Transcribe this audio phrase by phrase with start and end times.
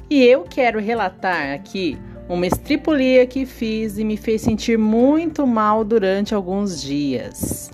[0.08, 5.84] E eu quero relatar aqui uma estripulia que fiz e me fez sentir muito mal
[5.84, 7.70] durante alguns dias.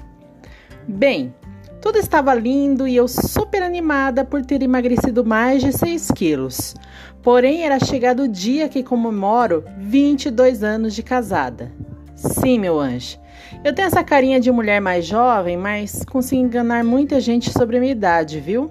[0.88, 1.34] Bem,
[1.80, 6.74] tudo estava lindo e eu super animada por ter emagrecido mais de 6 quilos.
[7.22, 11.72] Porém, era chegado o dia que comemoro 22 anos de casada.
[12.20, 13.18] Sim, meu anjo.
[13.64, 17.80] Eu tenho essa carinha de mulher mais jovem, mas consigo enganar muita gente sobre a
[17.80, 18.70] minha idade, viu?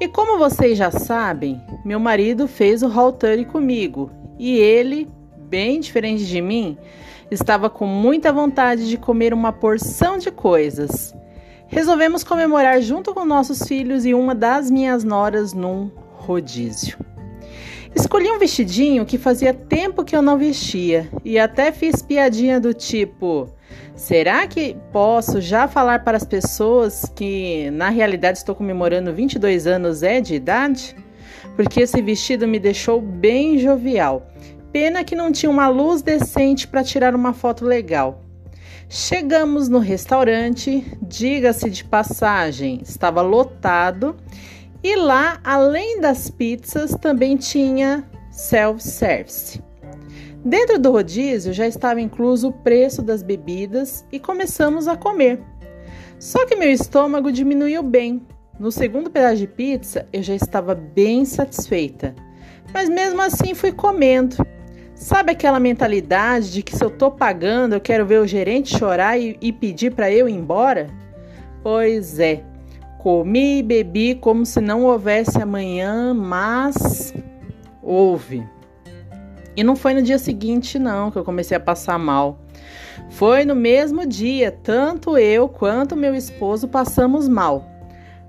[0.00, 5.08] E como vocês já sabem, meu marido fez o halter comigo e ele,
[5.48, 6.78] bem diferente de mim,
[7.32, 11.12] estava com muita vontade de comer uma porção de coisas.
[11.66, 16.96] Resolvemos comemorar junto com nossos filhos e uma das minhas noras num rodízio.
[17.94, 22.72] Escolhi um vestidinho que fazia tempo que eu não vestia e até fiz piadinha do
[22.72, 23.48] tipo:
[23.94, 30.02] será que posso já falar para as pessoas que na realidade estou comemorando 22 anos
[30.02, 30.96] é de idade?
[31.54, 34.26] Porque esse vestido me deixou bem jovial.
[34.72, 38.22] Pena que não tinha uma luz decente para tirar uma foto legal.
[38.88, 44.16] Chegamos no restaurante, diga-se de passagem, estava lotado
[44.82, 49.62] e lá, além das pizzas, também tinha self-service.
[50.44, 55.40] Dentro do rodízio já estava incluso o preço das bebidas e começamos a comer.
[56.18, 58.26] Só que meu estômago diminuiu bem.
[58.58, 62.14] No segundo pedaço de pizza eu já estava bem satisfeita,
[62.72, 64.36] mas mesmo assim fui comendo
[65.02, 69.18] Sabe aquela mentalidade de que se eu tô pagando, eu quero ver o gerente chorar
[69.18, 70.86] e, e pedir para eu ir embora?
[71.60, 72.44] Pois é,
[73.02, 77.12] comi e bebi como se não houvesse amanhã, mas
[77.82, 78.46] houve.
[79.56, 82.38] E não foi no dia seguinte, não, que eu comecei a passar mal.
[83.10, 87.68] Foi no mesmo dia, tanto eu quanto meu esposo passamos mal.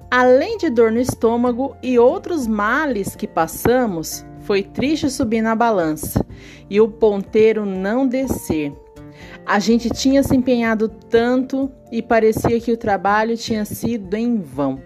[0.09, 6.25] Além de dor no estômago e outros males que passamos, foi triste subir na balança
[6.67, 8.73] e o ponteiro não descer.
[9.45, 14.81] A gente tinha se empenhado tanto e parecia que o trabalho tinha sido em vão.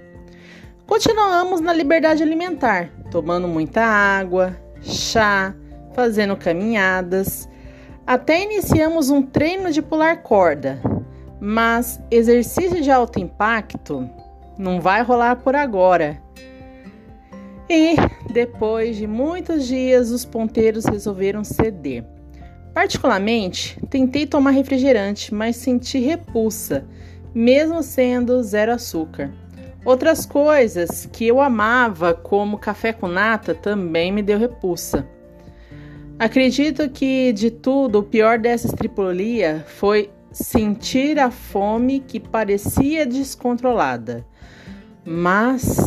[0.86, 5.54] Continuamos na liberdade alimentar, tomando muita água, chá,
[5.94, 7.48] fazendo caminhadas.
[8.06, 10.80] Até iniciamos um treino de pular corda,
[11.40, 14.10] mas exercício de alto impacto
[14.58, 16.22] não vai rolar por agora.
[17.70, 17.96] E
[18.32, 22.06] depois de muitos dias, os ponteiros resolveram ceder.
[22.78, 26.86] Particularmente, tentei tomar refrigerante, mas senti repulsa,
[27.34, 29.32] mesmo sendo zero açúcar.
[29.84, 35.08] Outras coisas que eu amava, como café com nata, também me deu repulsa.
[36.20, 44.24] Acredito que de tudo, o pior dessa estripolia foi sentir a fome que parecia descontrolada.
[45.04, 45.78] Mas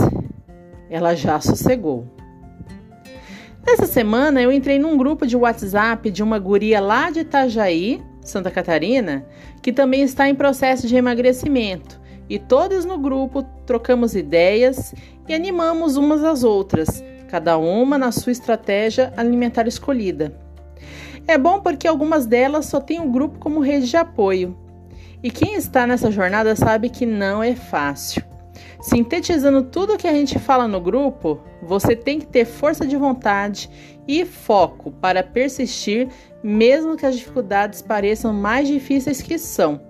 [0.90, 2.04] ela já sossegou.
[3.66, 8.50] Nessa semana eu entrei num grupo de WhatsApp de uma guria lá de Itajaí, Santa
[8.50, 9.26] Catarina,
[9.62, 12.00] que também está em processo de emagrecimento.
[12.28, 14.94] E todas no grupo trocamos ideias
[15.29, 20.34] e animamos umas às outras, cada uma na sua estratégia alimentar escolhida.
[21.26, 24.56] É bom porque algumas delas só têm o grupo como rede de apoio.
[25.23, 28.30] E quem está nessa jornada sabe que não é fácil.
[28.81, 32.97] Sintetizando tudo o que a gente fala no grupo, você tem que ter força de
[32.97, 33.69] vontade
[34.09, 36.09] e foco para persistir,
[36.43, 39.81] mesmo que as dificuldades pareçam mais difíceis que são.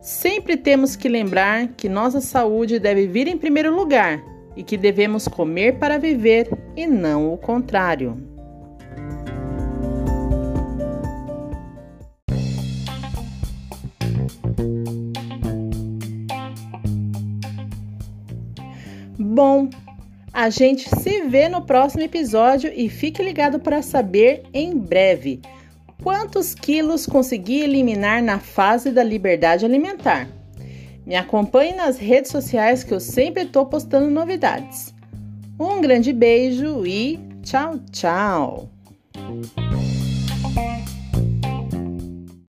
[0.00, 4.22] Sempre temos que lembrar que nossa saúde deve vir em primeiro lugar
[4.56, 8.29] e que devemos comer para viver e não o contrário.
[19.42, 19.70] Bom,
[20.34, 25.40] a gente se vê no próximo episódio e fique ligado para saber em breve
[26.02, 30.28] quantos quilos consegui eliminar na fase da liberdade alimentar.
[31.06, 34.92] Me acompanhe nas redes sociais que eu sempre estou postando novidades.
[35.58, 38.68] Um grande beijo e tchau, tchau!